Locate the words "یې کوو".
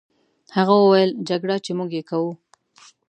1.97-2.31